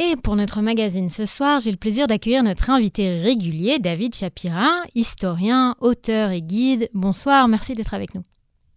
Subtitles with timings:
[0.00, 4.68] Et pour notre magazine ce soir, j'ai le plaisir d'accueillir notre invité régulier, David Chapira,
[4.94, 6.88] historien, auteur et guide.
[6.94, 8.22] Bonsoir, merci d'être avec nous.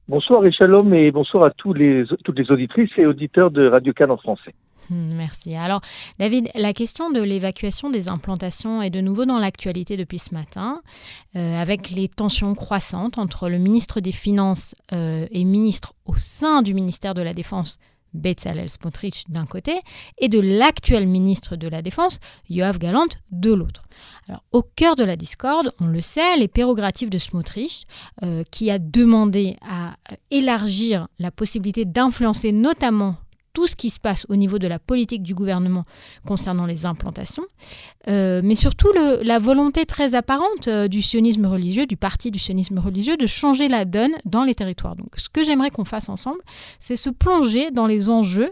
[0.08, 3.94] Bonsoir et shalom et bonsoir à tous les, toutes les auditrices et auditeurs de Radio
[3.94, 4.56] Cannes en français.
[4.90, 5.56] Hmm, merci.
[5.56, 5.82] Alors,
[6.18, 10.82] David, la question de l'évacuation des implantations est de nouveau dans l'actualité depuis ce matin,
[11.36, 16.64] euh, avec les tensions croissantes entre le ministre des Finances euh, et ministre au sein
[16.64, 17.78] du ministère de la Défense
[18.14, 19.82] Bezalel Smotrich d'un côté
[20.18, 23.84] et de l'actuel ministre de la Défense, Yoav Galant, de l'autre.
[24.28, 27.86] Alors, au cœur de la discorde, on le sait, les prérogatives de Smotrich,
[28.24, 29.96] euh, qui a demandé à
[30.30, 33.18] élargir la possibilité d'influencer notamment
[33.54, 35.86] tout ce qui se passe au niveau de la politique du gouvernement
[36.26, 37.44] concernant les implantations,
[38.08, 42.80] euh, mais surtout la volonté très apparente euh, du sionisme religieux, du parti du sionisme
[42.80, 44.96] religieux, de changer la donne dans les territoires.
[44.96, 46.40] Donc ce que j'aimerais qu'on fasse ensemble,
[46.80, 48.52] c'est se plonger dans les enjeux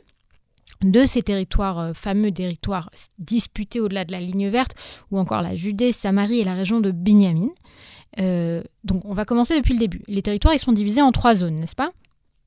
[0.81, 4.75] de ces territoires, euh, fameux territoires disputés au-delà de la ligne verte,
[5.11, 7.49] ou encore la Judée, Samarie et la région de Binyamin.
[8.83, 10.01] donc on va commencer depuis le début.
[10.07, 11.91] Les territoires, ils sont divisés en trois zones, n'est-ce pas?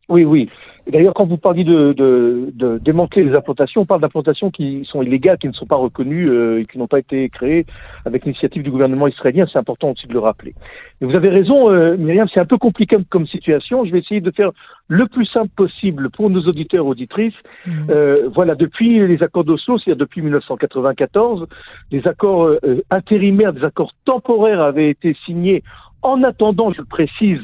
[0.09, 0.49] Oui, oui.
[0.89, 5.39] D'ailleurs, quand vous parliez de, de, démanteler les implantations, on parle d'implantations qui sont illégales,
[5.39, 7.67] qui ne sont pas reconnues euh, et qui n'ont pas été créées
[8.05, 9.47] avec l'initiative du gouvernement israélien.
[9.53, 10.55] C'est important aussi de le rappeler.
[11.01, 13.85] Vous avez raison, euh, Myriam, c'est un peu compliqué comme situation.
[13.85, 14.51] Je vais essayer de faire
[14.89, 17.35] le plus simple possible pour nos auditeurs auditrices.
[17.65, 17.71] Mmh.
[17.91, 21.47] Euh, voilà, depuis les accords d'Oslo, c'est-à-dire depuis 1994,
[21.93, 22.51] des accords
[22.91, 25.63] intérimaires, des accords temporaires avaient été signés
[26.03, 27.41] en attendant, je le précise,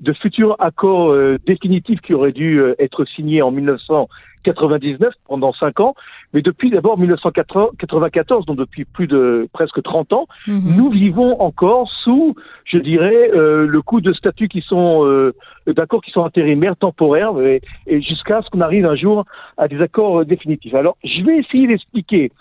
[0.00, 5.78] de futurs accords euh, définitifs qui auraient dû euh, être signés en 1999 pendant cinq
[5.78, 5.94] ans,
[6.34, 10.76] mais depuis d'abord 1994, donc depuis plus de presque 30 ans, mhm.
[10.76, 15.32] nous vivons encore sous, je dirais, euh, le coup de statuts qui sont
[15.68, 19.24] d'accords qui sont intérimaires, temporaires, et, et jusqu'à ce qu'on arrive un jour
[19.56, 20.74] à des accords définitifs.
[20.74, 22.32] Alors, je vais essayer d'expliquer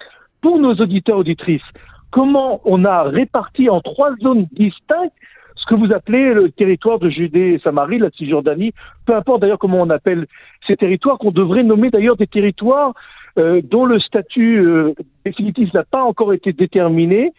[0.42, 1.62] pour nos auditeurs auditrices
[2.10, 5.14] comment on a réparti en trois zones distinctes
[5.62, 8.74] ce que vous appelez le territoire de Judée et Samarie, la Cisjordanie,
[9.06, 10.26] peu importe d'ailleurs comment on appelle
[10.68, 12.94] ces territoires, qu'on devrait nommer d'ailleurs des territoires
[13.38, 17.32] euh, dont le statut euh, définitif n'a pas encore été déterminé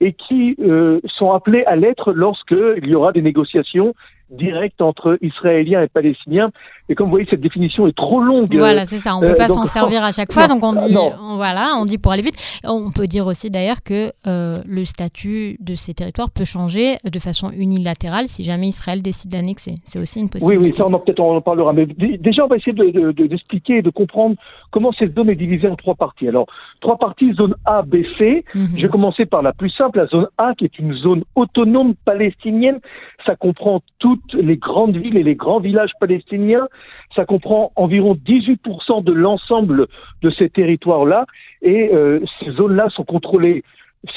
[0.00, 3.94] et qui euh, sont appelés à l'être lorsqu'il y aura des négociations
[4.30, 6.50] direct entre Israéliens et Palestiniens.
[6.88, 8.54] Et comme vous voyez, cette définition est trop longue.
[8.56, 9.16] Voilà, c'est ça.
[9.16, 10.46] On ne peut euh, pas s'en servir à chaque fois.
[10.46, 10.94] donc on dit,
[11.36, 12.60] voilà, on dit pour aller vite.
[12.64, 17.18] On peut dire aussi d'ailleurs que euh, le statut de ces territoires peut changer de
[17.18, 19.76] façon unilatérale si jamais Israël décide d'annexer.
[19.84, 20.62] C'est aussi une possibilité.
[20.62, 21.72] Oui, oui, ça on en, peut-être on en parlera.
[21.72, 24.36] Mais déjà, on va essayer d'expliquer de, de, et de comprendre
[24.70, 26.28] comment cette zone est divisée en trois parties.
[26.28, 26.46] Alors,
[26.80, 28.44] trois parties, zone A, B, C.
[28.54, 28.68] Mhm.
[28.76, 31.94] Je vais commencer par la plus simple, la zone A, qui est une zone autonome
[32.04, 32.78] palestinienne.
[33.24, 36.68] Ça comprend tout les grandes villes et les grands villages palestiniens.
[37.14, 39.86] Ça comprend environ 18% de l'ensemble
[40.22, 41.26] de ces territoires-là.
[41.62, 43.62] Et euh, ces zones-là sont contrôlées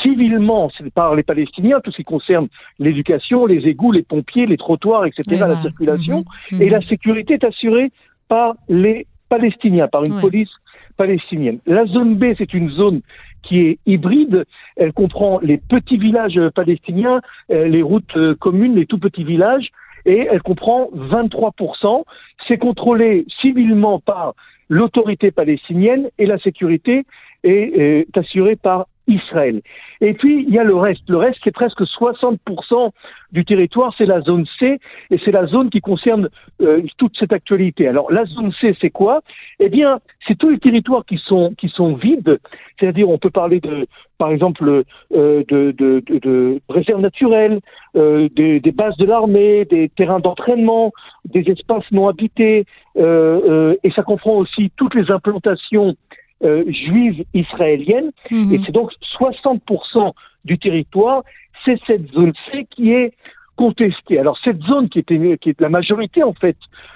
[0.03, 5.05] civilement par les Palestiniens, tout ce qui concerne l'éducation, les égouts, les pompiers, les trottoirs,
[5.05, 6.25] etc., la circulation.
[6.51, 6.61] Mhm.
[6.61, 7.91] Et la sécurité est assurée
[8.27, 10.49] par les Palestiniens, par une police
[10.97, 11.59] palestinienne.
[11.65, 13.01] La zone B, c'est une zone
[13.41, 14.45] qui est hybride.
[14.75, 17.21] Elle comprend les petits villages palestiniens,
[17.51, 19.69] euh, les routes euh, communes, les tout petits villages,
[20.05, 22.03] et elle comprend 23%.
[22.47, 24.33] C'est contrôlé civilement par
[24.69, 27.05] l'autorité palestinienne et la sécurité
[27.43, 29.61] est, assurée par Israël.
[30.01, 31.01] Et puis, il y a le reste.
[31.09, 32.91] Le reste, c'est presque 60%
[33.31, 34.79] du territoire, c'est la zone C,
[35.11, 36.29] et c'est la zone qui concerne
[36.61, 37.87] euh, toute cette actualité.
[37.87, 39.21] Alors, la zone C, c'est quoi?
[39.59, 42.39] Eh bien, c'est tous les territoires qui sont, qui sont vides,
[42.79, 43.87] c'est-à-dire, on peut parler de,
[44.17, 44.83] par exemple,
[45.13, 47.59] euh, de, de, de, réserves naturelles,
[47.95, 50.91] euh, des, des, bases de l'armée, des terrains d'entraînement,
[51.25, 52.65] des espaces non habités,
[52.95, 55.95] et ça comprend aussi toutes les implantations
[56.43, 58.11] euh, juive israélienne.
[58.31, 58.53] Mhm.
[58.53, 60.13] Et c'est donc 60%
[60.45, 61.23] du territoire,
[61.65, 63.13] c'est cette zone C qui est
[63.55, 64.19] contestée.
[64.19, 66.55] Alors cette zone qui, était, qui est la majorité en fait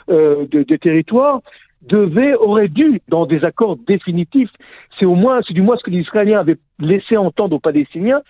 [0.09, 1.41] euh, des territoires
[1.87, 4.49] devait, aurait dû, dans des accords définitifs,
[4.97, 8.21] c'est au moins, c'est du moins ce que les Israéliens avaient laissé entendre aux Palestiniens,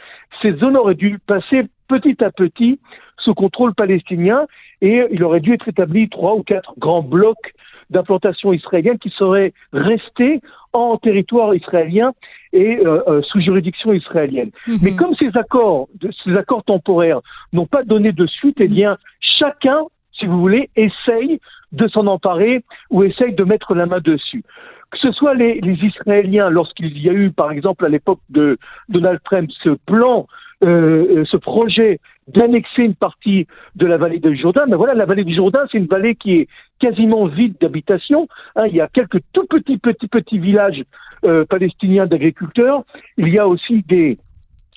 [0.42, 2.80] cette zone aurait dû passer petit à petit
[3.20, 4.48] sous contrôle palestinien
[4.82, 7.53] et il aurait dû être établi trois ou quatre grands blocs
[7.90, 10.42] d'implantation israélienne qui seraient restés
[10.74, 12.14] en territoire israélien
[12.52, 14.52] et euh, euh, sous juridiction israélienne.
[14.68, 14.80] Mhm.
[14.82, 15.88] Mais comme ces accords,
[16.24, 17.22] ces accords temporaires
[17.52, 19.84] n'ont pas donné de suite, eh bien, chacun,
[20.14, 21.40] si vous voulez, essaye
[21.72, 24.44] de s'en emparer ou essaye de mettre la main dessus.
[24.92, 28.58] Que ce soit les, les Israéliens, lorsqu'il y a eu, par exemple, à l'époque de
[28.90, 30.28] Donald Trump, ce plan,
[30.64, 34.66] euh, ce projet d'annexer une partie de la vallée du Jourdain.
[34.68, 36.48] Mais voilà, la vallée du Jourdain, c'est une vallée qui est
[36.80, 38.28] quasiment vide d'habitation.
[38.56, 40.84] Hein, il y a quelques tout petits, petits, petits villages
[41.26, 42.84] euh, palestiniens d'agriculteurs.
[43.18, 44.18] Il y a aussi des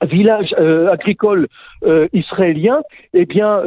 [0.03, 1.49] villages euh, agricoles
[1.85, 2.83] euh, israéliens.
[3.15, 3.63] Eh bien,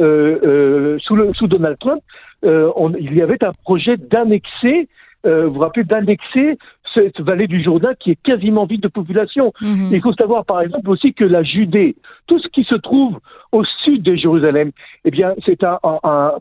[0.98, 2.02] sous, le, sous Donald Trump,
[2.42, 4.88] il y avait un projet d'annexer
[5.22, 6.56] vous vous rappelez, d'annexer
[6.94, 9.52] cette vallée du Jourdain qui est quasiment vide de population.
[9.60, 9.90] Mhm.
[9.92, 11.96] Il faut savoir par exemple aussi que la Judée,
[12.26, 13.18] tout ce qui se trouve
[13.52, 14.70] au sud de Jérusalem,
[15.04, 15.78] eh bien c'est un,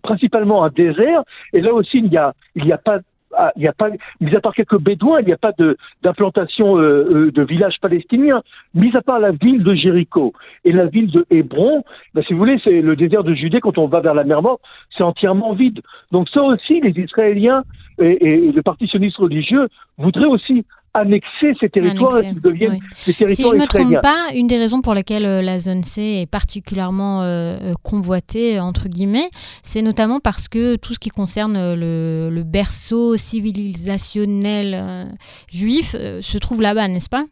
[0.03, 1.23] principalement un désert
[1.53, 2.99] et là aussi il n'y a il a pas
[3.37, 5.51] ah, il n'y a pas, mis à part quelques bédouins, il n'y a pas
[6.01, 8.41] d'implantation euh, euh, de villages palestiniens.
[8.73, 10.33] Mis à part la ville de Jéricho
[10.65, 13.77] et la ville de Hébron, ben, si vous voulez, c'est le désert de Judée quand
[13.77, 14.61] on va vers la mer Morte,
[14.97, 15.81] c'est entièrement vide.
[16.11, 17.63] Donc ça aussi, les Israéliens
[17.99, 19.67] et, le parti sioniste religieux
[19.97, 24.27] voudraient aussi annexer ces territoires qui deviennent des territoires Si je ne me trompe pas,
[24.33, 28.87] une des raisons pour lesquelles euh, la zone C est particulièrement euh, euh, convoitée, entre
[28.87, 29.29] guillemets,
[29.61, 35.07] c'est notamment parce que tout ce qui concerne le, le berceau civilisationnel
[35.49, 37.25] juif se trouve là-bas, n'est-ce pas?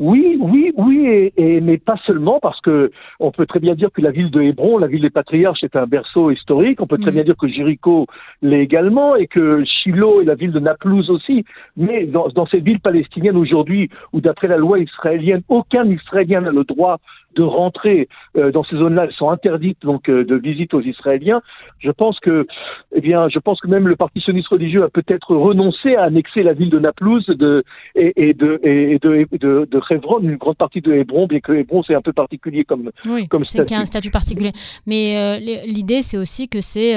[0.00, 4.00] Oui, oui, oui, et, mais pas seulement parce que on peut très bien dire que
[4.00, 6.80] la ville de Hébron, la ville des patriarches, est un berceau historique.
[6.80, 7.14] On peut très mm.
[7.14, 8.06] bien dire que Jéricho
[8.40, 11.44] l'est également et que Shiloh et la ville de Naplouse aussi.
[11.76, 16.50] Mais dans, dans ces villes palestiniennes aujourd'hui, où d'après la loi israélienne, aucun Israélien n'a
[16.50, 16.96] le droit
[17.34, 21.40] de rentrer euh, dans ces zones-là, elles sont interdites donc euh, de visite aux Israéliens.
[21.78, 22.46] Je pense que,
[22.94, 26.42] eh bien, je pense que même le parti sioniste religieux a peut-être renoncé à annexer
[26.42, 30.56] la ville de Naplouse de, et, et, de, et de, de, de Hebron, une grande
[30.56, 33.68] partie de Hébron, bien que Hébron c'est un peu particulier comme, oui, comme statut.
[33.68, 34.52] C'est un statut particulier.
[34.86, 36.92] Mais euh, l'idée c'est aussi que c'est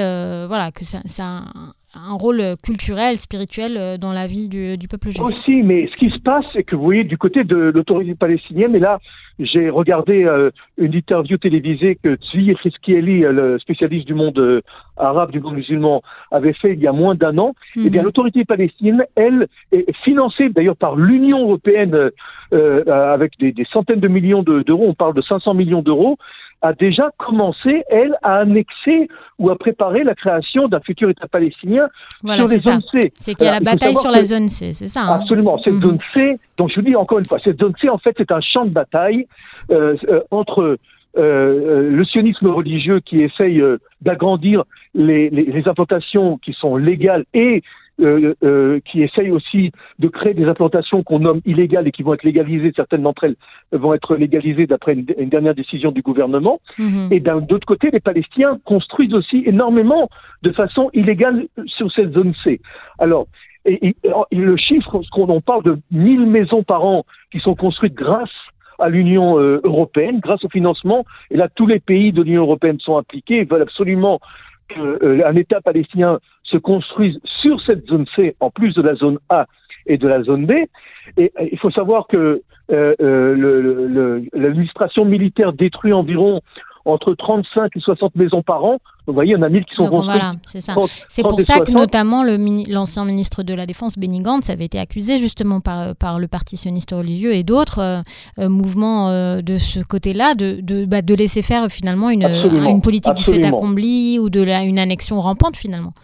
[0.46, 1.44] voilà que c'est un
[1.96, 5.20] un rôle culturel, spirituel euh, dans la vie du, peuple juif.
[5.20, 8.74] Aussi, mais ce qui se passe, c'est que vous voyez, du côté de l'autorité palestinienne,
[8.74, 8.98] et là,
[9.38, 14.62] j'ai regardé euh, une interview télévisée que Tzvi Khiskieli, euh, le spécialiste du monde
[14.96, 17.54] arabe, du monde musulman, avait fait il y a moins d'un an.
[17.76, 18.06] Et eh bien, mhm.
[18.06, 22.10] l'autorité palestinienne, elle, est financée d'ailleurs par l'Union européenne
[22.52, 24.84] avec des, des, centaines de millions d'euros.
[24.86, 26.18] On parle de 500 millions d'euros
[26.64, 29.08] a déjà commencé, elle, à annexer
[29.38, 31.88] ou à préparer la création d'un futur État palestinien
[32.24, 33.12] sur les zones C.
[33.18, 35.58] C'est qu'il y a la bataille sur la zone C, c'est ça hein Absolument.
[35.62, 35.82] Cette mhm.
[35.82, 38.32] zone C, donc je vous dis encore une fois, cette zone C, en fait, c'est
[38.32, 39.26] un champ de bataille
[39.70, 40.78] euh, euh, entre
[41.18, 43.62] euh, le sionisme religieux qui essaye
[44.00, 44.64] d'agrandir
[44.94, 47.62] les, les, implantations qui sont légales et
[48.00, 49.70] euh, euh, qui essayent aussi
[50.00, 52.72] de créer des implantations qu'on nomme illégales et qui vont être légalisées.
[52.74, 53.36] Certaines d'entre elles
[53.70, 56.60] vont être légalisées d'après une, dernière décision du gouvernement.
[56.76, 57.08] Mhm.
[57.12, 60.08] Et d'un autre côté, les Palestiniens construisent aussi énormément
[60.42, 62.60] de façon illégale sur cette zone C.
[62.98, 63.28] Alors,
[63.64, 63.94] et,
[64.32, 68.28] le chiffre, qu'on on parle de 1000 maisons par an qui sont construites grâce
[68.80, 71.04] à l'Union euh, européenne, grâce au financement.
[71.30, 74.18] Et là, tous les pays de l'Union européenne sont impliqués et veulent absolument
[74.68, 79.46] qu'un État palestinien se construisent sur cette zone C, en plus de la zone A
[79.86, 80.52] et de la zone B.
[81.16, 82.42] Et il faut savoir que
[82.72, 86.40] euh, euh, l'administration militaire détruit environ
[86.86, 88.78] entre 35 et 60 maisons par an.
[89.06, 90.20] vous voyez, il y en a 1000 qui sont construites.
[90.20, 90.74] Voilà, c'est ça.
[91.08, 95.18] C'est pour ça que notamment l'ancien ministre de la Défense, Benny Gantz, avait été accusé
[95.18, 98.02] justement par, par le Parti sioniste religieux et d'autres
[98.38, 99.10] euh, mouvements
[99.40, 103.44] de ce côté-là de, de, bah, de, laisser faire finalement une, une politique du fait
[103.44, 105.94] accompli ou de la, une annexion rampante finalement.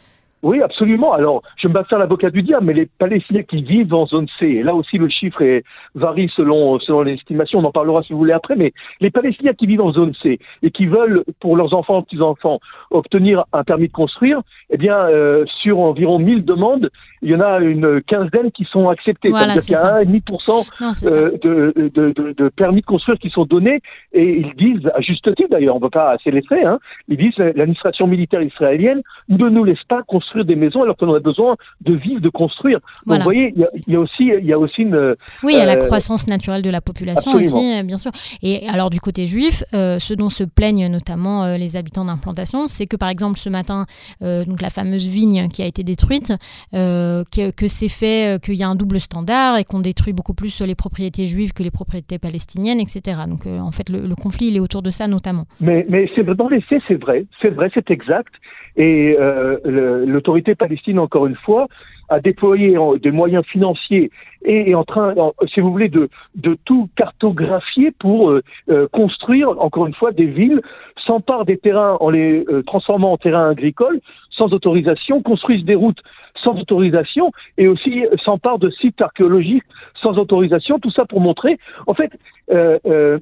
[0.42, 1.12] Oui, absolument.
[1.12, 4.26] Alors, je me bats faire l'avocat du diable, mais les Palestiniens qui vivent en zone
[4.38, 5.64] C, et là aussi le chiffre est,
[5.94, 9.52] varie selon, selon les estimations, on en parlera si vous voulez après, mais les Palestiniens
[9.52, 12.58] qui vivent en zone C et qui veulent, pour leurs enfants, petits-enfants,
[12.90, 14.40] obtenir un permis de construire,
[14.70, 16.90] eh bien, euh, sur environ 1000 demandes,
[17.22, 19.30] il y en a une quinzaine qui sont acceptées.
[19.30, 20.66] Voilà, il y a 1,5%
[21.04, 23.80] euh, de, de, de, de, permis de construire qui sont donnés,
[24.12, 27.16] et ils disent, à juste titre d'ailleurs, on ne peut pas assez les hein, ils
[27.16, 31.56] disent, l'administration militaire israélienne ne nous laisse pas construire des maisons alors qu'on aurait besoin
[31.82, 32.78] de vivre, de construire.
[33.06, 35.14] Donc, vous voyez, il y, a, aussi, il y a aussi une.
[35.42, 38.12] Oui, il y a la euh, croissance naturelle de la population aussi, euh, bien sûr.
[38.42, 42.86] Et alors, du côté juif, euh, ce dont se plaignent notamment les habitants d'implantation, c'est
[42.86, 43.86] que par exemple, ce matin,
[44.20, 46.32] donc la fameuse vigne qui a été détruite,
[46.72, 50.60] que, que c'est fait, qu'il y a un double standard et qu'on détruit beaucoup plus
[50.60, 53.18] les propriétés juives que les propriétés palestiniennes, etc.
[53.28, 55.46] Donc, en fait, le, conflit, il est autour de ça notamment.
[55.60, 58.32] Mais, mais dans les faits, c'est vrai, c'est vrai, c'est exact.
[58.76, 59.16] Et
[59.64, 61.66] l'autorité palestinienne, encore une fois,
[62.10, 64.10] a déployé des moyens financiers
[64.44, 65.14] et est en train,
[65.52, 70.26] si vous voulez, de, de tout cartographier pour euh, euh, construire, encore une fois, des
[70.26, 70.60] villes,
[71.06, 74.00] s'empare des terrains en les euh, transformant en terrains agricoles
[74.30, 76.00] sans autorisation, construisent des routes
[76.42, 79.64] sans autorisation et aussi s'empare de sites archéologiques
[80.00, 82.10] sans autorisation, tout ça pour montrer, en fait,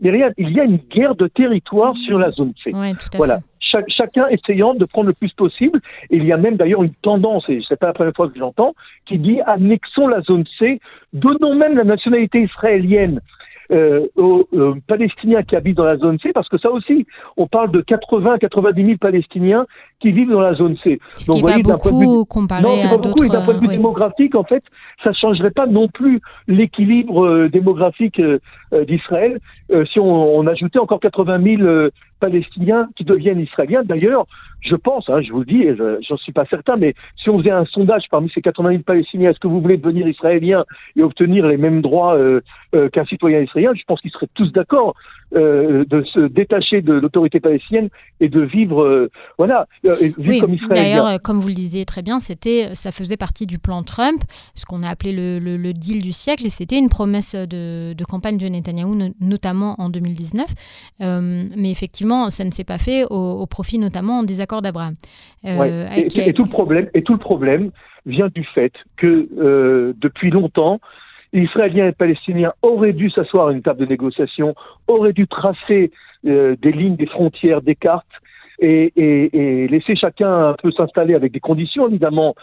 [0.01, 2.71] Myriam, il y a une guerre de territoire sur la zone C.
[3.17, 3.41] voilà
[3.89, 5.81] chacun essayant de prendre le plus possible.
[6.11, 8.75] il y a même d'ailleurs une tendance, et c'est pas la première fois que j'entends,
[9.07, 10.81] qui dit annexons la zone C,
[11.13, 13.21] donnons même la nationalité israélienne
[14.17, 14.47] aux,
[14.87, 17.07] Palestiniens qui habitent dans la zone C, parce que ça aussi,
[17.37, 19.67] on parle de 80 90 000 Palestiniens
[20.01, 21.01] qui vivent dans la zone C.
[21.17, 23.27] Ce Donc, qui n'est pas beaucoup comparé non, à d'autres...
[23.27, 24.63] d'un point de vue démographique, en fait,
[25.03, 28.39] ça changerait pas non plus l'équilibre euh, démographique euh,
[28.87, 29.39] d'Israël
[29.93, 31.89] si on, on, ajoutait encore 80 000
[32.21, 33.83] Palestiniens qui deviennent Israéliens.
[33.85, 34.27] D'ailleurs,
[34.61, 37.39] je pense, hein, je vous le dis, et j'en suis pas certain, mais si on
[37.39, 40.65] faisait un sondage parmi ces 80 000 Palestiniens, est-ce que vous voulez devenir Israélien
[40.97, 42.41] et obtenir les mêmes droits euh,
[42.75, 44.95] euh, qu'un citoyen israélien Je pense qu'ils seraient tous d'accord
[45.35, 47.89] euh, de se détacher de l'autorité palestinienne
[48.21, 49.67] et de vivre, voilà,
[50.19, 51.05] oui, comme Israélien.
[51.05, 54.21] D'ailleurs, comme vous le disiez très bien, c'était, ça faisait partie du plan Trump,
[54.55, 58.05] ce qu'on a appelé le, le, deal du siècle, et c'était une promesse de, de,
[58.05, 60.47] campagne de Netanyahou, notamment en 2019.
[61.01, 64.95] mais effectivement, ça ne s'est pas fait au, profit notamment des accords d'Abraham.
[65.45, 67.71] Euh, et, tout le problème, et tout le problème
[68.07, 70.81] vient du fait que euh, depuis longtemps,
[71.33, 74.55] Israéliens et Palestiniens auraient dû s'asseoir à une table de négociation,
[74.87, 75.91] auraient dû tracer
[76.27, 78.07] euh, des lignes, des frontières, des cartes,
[78.61, 82.35] et, laisser chacun un peu s'installer avec des conditions évidemment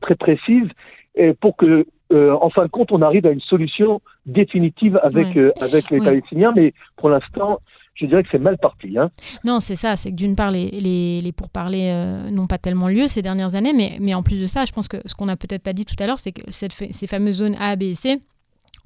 [0.00, 0.68] très précises,
[1.14, 5.90] et pour que en fin de compte, on arrive à une solution définitive avec, avec
[5.90, 6.54] les Palestiniens.
[6.56, 7.60] Mais pour l'instant,
[7.94, 8.96] je dirais que c'est mal parti.
[8.98, 9.10] Hein.
[9.44, 9.96] Non, c'est ça.
[9.96, 14.14] C'est que d'une part, les, pourparlers euh, n'ont pas tellement lieu ces dernières années, mais,
[14.14, 16.06] en plus de ça, je pense que ce qu'on n'a peut-être pas dit tout à
[16.06, 18.18] l'heure, c'est que ces fameuses zones A, B et C,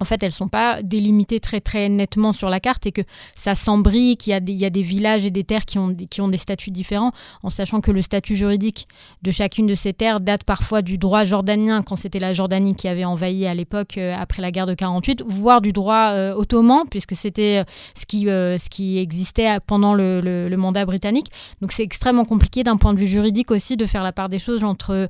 [0.01, 3.03] en fait, elles sont pas délimitées très très nettement sur la carte et que
[3.35, 6.37] ça des, il y a des villages et des terres qui ont, qui ont des
[6.39, 7.13] statuts différents,
[7.43, 8.89] en sachant que le statut juridique
[9.23, 12.89] de chacune de ces terres date parfois du droit jordanien, quand c'était la Jordanie qui
[12.89, 16.85] avait envahi à l'époque euh, après la guerre de 48, voire du droit euh, ottoman,
[16.91, 21.27] puisque c'était euh, ce, qui, ce qui existait pendant le, le, mandat britannique.
[21.61, 24.39] Donc c'est extrêmement compliqué d'un point de vue juridique aussi de faire la part des
[24.39, 25.09] choses entre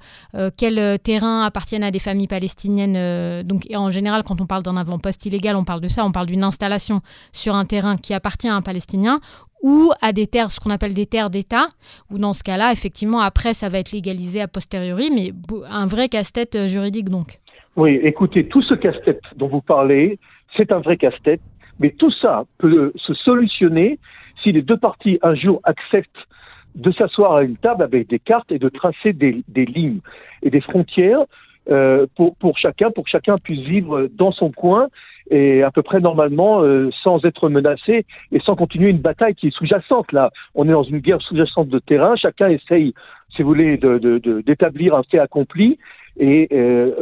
[0.56, 3.42] quels terrains appartiennent à des familles palestiniennes.
[3.42, 6.12] donc, et en général, quand on parle d'un avant-poste illégal, on parle de ça, on
[6.12, 7.00] parle d'une installation
[7.32, 9.20] sur un terrain qui appartient à un Palestinien
[9.62, 11.68] ou à des terres, ce qu'on appelle des terres d'État,
[12.10, 15.32] où dans ce cas-là, effectivement, après, ça va être légalisé a posteriori, mais
[15.68, 17.38] un vrai casse-tête euh, juridique donc.
[17.74, 20.18] Oui, écoutez, tout ce casse-tête dont vous parlez,
[20.56, 21.40] c'est un vrai casse-tête,
[21.78, 23.98] mais tout ça peut se solutionner
[24.42, 26.26] si les deux parties un jour acceptent
[26.74, 30.00] de s'asseoir à une table avec des cartes et de tracer des lignes
[30.42, 31.24] et des frontières
[31.70, 34.88] euh, pour, pour chacun, pour que chacun puisse vivre dans son coin
[35.30, 39.48] et à peu près normalement euh, sans être menacé et sans continuer une bataille qui
[39.48, 40.12] est sous-jacente.
[40.12, 42.14] Là, on est dans une guerre sous-jacente de terrain.
[42.16, 42.94] Chacun essaye,
[43.34, 45.78] si vous voulez, d'établir de, de, un fait accompli
[46.18, 46.92] et euh,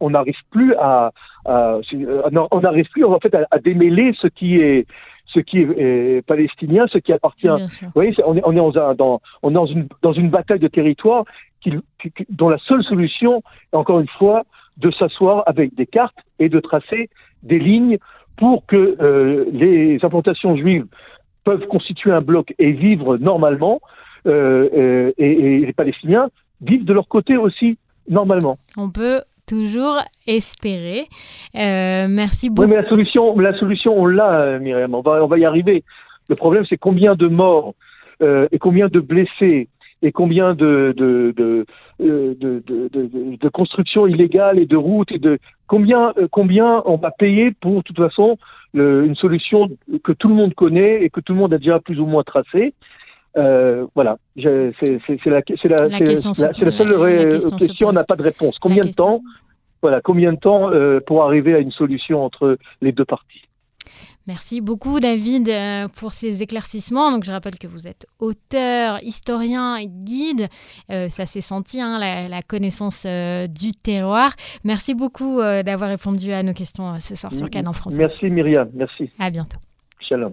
[0.00, 1.12] on n'arrive plus à,
[1.44, 1.78] à
[2.50, 4.86] on n'arrive plus en fait à, à, démêler ce qui est
[5.26, 7.48] ce qui est, palestinien, ce qui appartient.
[7.48, 10.68] Vous voyez, on est, on est, dans, on est dans, une, dans une bataille de
[10.68, 11.24] territoire
[11.62, 11.72] qui,
[12.28, 13.42] dont la seule solution
[13.72, 14.42] est encore une fois
[14.78, 17.08] de s'asseoir avec des cartes et de tracer
[17.42, 17.98] des lignes
[18.36, 20.86] pour que euh, les implantations juives
[21.44, 23.80] peuvent constituer un bloc et vivre normalement,
[24.26, 26.28] euh, euh, et, et, les Palestiniens
[26.60, 27.78] vivent de leur côté aussi
[28.08, 28.58] normalement.
[28.76, 31.06] On peut toujours espérer.
[31.56, 32.68] Euh, merci beaucoup.
[32.68, 34.94] Oui, mais la solution, la solution on l'a, Myriam.
[34.94, 35.82] On va, on va y arriver.
[36.28, 37.74] Le problème, c'est combien de morts
[38.52, 39.68] et combien de blessés
[40.02, 41.64] et combien de de, de,
[42.00, 47.10] euh, de, de, de constructions illégales et de routes et de combien combien on va
[47.10, 48.36] payer pour de toute façon
[48.74, 49.68] le, une solution
[50.04, 52.22] que tout le monde connaît et que tout le monde a déjà plus ou moins
[52.22, 52.74] tracée.
[53.38, 58.22] Euh, voilà, c'est la, la, la, question, la, la seule question, on n'a pas de
[58.22, 58.58] réponse.
[58.58, 59.22] Combien de temps
[59.82, 63.42] voilà, combien de temps euh, pour arriver à une solution entre les deux parties?
[64.28, 67.10] Merci beaucoup David euh, pour ces éclaircissements.
[67.10, 70.48] Donc je rappelle que vous êtes auteur, historien guide.
[70.90, 73.06] Euh, ça s'est senti, hein, la, connaissance
[73.48, 74.32] du terroir.
[74.64, 77.98] Merci beaucoup d'avoir répondu à nos questions ce soir sur Canon Français.
[77.98, 79.10] Merci Myriam, merci.
[79.18, 79.58] À bientôt.
[80.00, 80.32] Shalom.